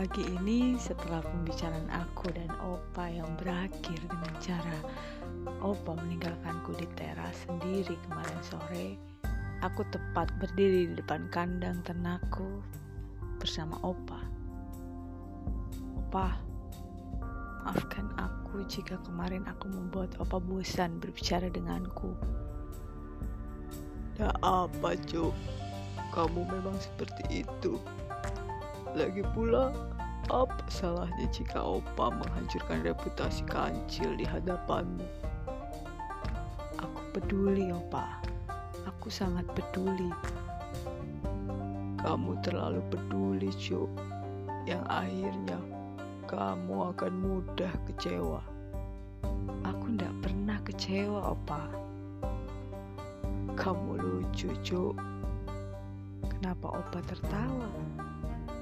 Pagi 0.00 0.24
ini 0.32 0.80
setelah 0.80 1.20
pembicaraan 1.20 1.92
aku 1.92 2.32
dan 2.32 2.48
Opa 2.64 3.12
yang 3.12 3.28
berakhir 3.36 4.00
dengan 4.08 4.32
cara 4.40 4.80
Opa 5.60 5.92
meninggalkanku 5.92 6.72
di 6.80 6.88
teras 6.96 7.44
sendiri 7.44 8.00
kemarin 8.08 8.40
sore, 8.40 8.96
aku 9.60 9.84
tepat 9.92 10.32
berdiri 10.40 10.88
di 10.88 10.94
depan 10.96 11.28
kandang 11.28 11.84
ternakku 11.84 12.64
bersama 13.44 13.76
Opa. 13.84 14.24
Opa, 16.00 16.32
maafkan 17.68 18.08
aku 18.16 18.64
jika 18.72 18.96
kemarin 19.04 19.44
aku 19.44 19.68
membuat 19.68 20.16
Opa 20.16 20.40
bosan 20.40 20.96
berbicara 20.96 21.52
denganku. 21.52 22.16
Ya 24.16 24.32
apa, 24.40 24.96
Cuk? 25.04 25.36
Kamu 26.16 26.48
memang 26.48 26.80
seperti 26.80 27.44
itu. 27.44 27.76
Lagi 28.90 29.22
pula, 29.38 29.70
apa 30.30 30.62
salahnya 30.70 31.26
jika 31.34 31.58
Opa 31.58 32.14
menghancurkan 32.14 32.86
reputasi 32.86 33.42
kancil 33.50 34.14
di 34.14 34.22
hadapanmu? 34.22 35.02
Aku 36.78 37.00
peduli, 37.10 37.74
Opa. 37.74 38.22
Aku 38.86 39.10
sangat 39.10 39.42
peduli. 39.58 40.06
Kamu 41.98 42.38
terlalu 42.46 42.78
peduli, 42.94 43.50
Cuk. 43.50 43.90
Yang 44.70 44.84
akhirnya 44.86 45.58
kamu 46.30 46.94
akan 46.94 47.12
mudah 47.18 47.74
kecewa. 47.90 48.38
Aku 49.66 49.84
tidak 49.98 50.14
pernah 50.22 50.58
kecewa, 50.62 51.34
Opa. 51.34 51.66
Kamu 53.58 53.98
lucu, 53.98 54.54
Cuk. 54.62 54.94
Kenapa 56.38 56.78
Opa 56.78 57.02
tertawa? 57.02 57.66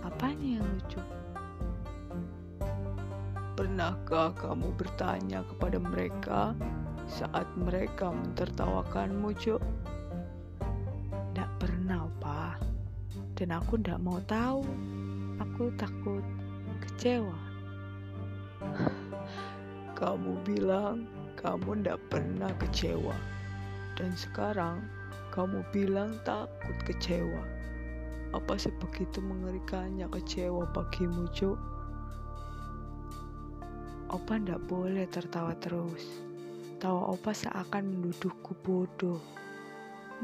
Apanya 0.00 0.58
yang 0.58 0.64
lucu? 0.64 1.17
Pernahkah 3.58 4.38
kamu 4.38 4.70
bertanya 4.78 5.42
kepada 5.42 5.82
mereka 5.82 6.54
saat 7.10 7.42
mereka 7.58 8.14
mentertawakanmu, 8.14 9.34
Cuk? 9.34 9.58
Tidak 11.10 11.50
pernah, 11.58 12.06
Opa. 12.06 12.54
Dan 13.34 13.50
aku 13.50 13.74
tidak 13.82 13.98
mau 13.98 14.22
tahu. 14.30 14.62
Aku 15.42 15.74
takut 15.74 16.22
kecewa. 16.86 17.34
Kamu 19.98 20.38
bilang 20.46 21.10
kamu 21.34 21.82
tidak 21.82 21.98
pernah 22.14 22.54
kecewa. 22.62 23.18
Dan 23.98 24.14
sekarang 24.14 24.86
kamu 25.34 25.66
bilang 25.74 26.14
takut 26.22 26.78
kecewa. 26.86 27.42
Apa 28.38 28.54
sebegitu 28.54 29.18
mengerikannya 29.18 30.06
kecewa 30.14 30.62
bagimu, 30.70 31.26
Cuk? 31.34 31.77
Opa 34.08 34.40
ndak 34.40 34.64
boleh 34.72 35.04
tertawa 35.04 35.52
terus. 35.60 36.24
Tawa 36.80 37.12
Opa 37.12 37.36
seakan 37.36 37.92
menuduhku 37.92 38.56
bodoh. 38.64 39.20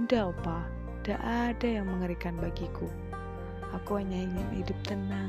Ndak, 0.01 0.33
Opa. 0.33 0.65
Ndak 1.05 1.21
ada 1.21 1.69
yang 1.69 1.93
mengerikan 1.93 2.41
bagiku. 2.41 2.89
Aku 3.77 4.01
hanya 4.01 4.25
ingin 4.25 4.49
hidup 4.57 4.79
tenang. 4.89 5.29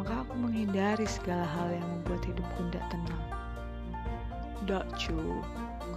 Maka 0.00 0.24
aku 0.24 0.32
menghindari 0.40 1.04
segala 1.04 1.44
hal 1.44 1.76
yang 1.76 1.84
membuat 1.84 2.24
hidupku 2.24 2.60
ndak 2.72 2.88
tenang. 2.88 3.24
Ndak, 4.64 4.88
Cuk. 4.96 5.44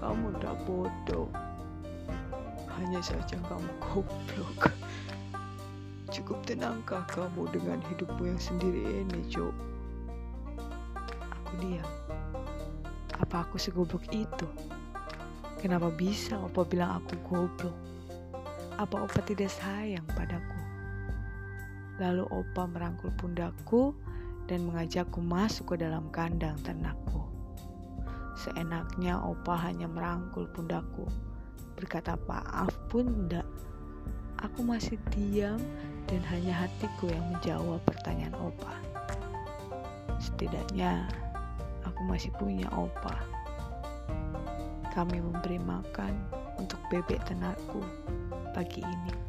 Kamu 0.04 0.36
ndak 0.36 0.60
bodoh. 0.68 1.32
Hanya 2.76 3.00
saja 3.00 3.40
kamu 3.48 3.72
goblok. 3.80 4.76
Cukup 6.12 6.44
tenangkah 6.44 7.08
kamu 7.08 7.48
dengan 7.56 7.80
hidupmu 7.88 8.28
yang 8.28 8.42
sendiri 8.44 9.08
ini, 9.08 9.24
Cuk? 9.32 9.56
Diam. 11.60 11.90
Apa 13.16 13.48
aku 13.48 13.56
segoblok 13.56 14.04
itu? 14.12 14.48
Kenapa 15.64 15.90
bisa 15.90 16.36
Opa 16.38 16.68
bilang 16.68 17.00
aku 17.02 17.16
goblok? 17.26 17.76
Apa 18.76 19.08
Opa 19.08 19.24
tidak 19.24 19.50
sayang 19.50 20.04
padaku? 20.14 20.60
Lalu 21.98 22.28
Opa 22.28 22.68
merangkul 22.68 23.10
pundakku 23.16 23.96
dan 24.52 24.68
mengajakku 24.68 25.24
masuk 25.24 25.74
ke 25.74 25.88
dalam 25.88 26.12
kandang 26.12 26.60
ternakku. 26.62 27.24
Seenaknya 28.36 29.16
Opa 29.24 29.56
hanya 29.64 29.88
merangkul 29.88 30.46
pundakku. 30.52 31.08
Berkata 31.80 32.20
maaf 32.28 32.72
pun 32.92 33.08
enggak. 33.08 33.48
Aku 34.44 34.62
masih 34.62 35.00
diam 35.16 35.58
dan 36.12 36.22
hanya 36.30 36.68
hatiku 36.68 37.08
yang 37.08 37.24
menjawab 37.32 37.80
pertanyaan 37.88 38.36
Opa. 38.38 38.76
Setidaknya 40.20 41.08
aku 41.86 42.02
masih 42.10 42.34
punya 42.36 42.68
Opa. 42.74 43.16
Kami 44.92 45.20
memberi 45.20 45.60
makan 45.60 46.14
untuk 46.58 46.80
bebek 46.90 47.22
ternakku 47.28 47.84
pagi 48.56 48.82
ini. 48.82 49.25